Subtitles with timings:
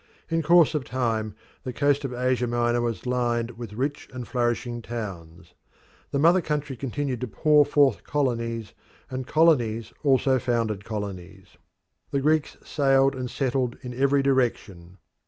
[0.29, 4.81] In course of time the coast of Asia Minor was lined with rich and flourishing
[4.81, 5.53] towns.
[6.09, 8.73] The mother country continued to pour forth colonies,
[9.11, 11.49] and colonies also founded colonies.
[12.09, 14.97] The Greeks sailed and settled in every direction.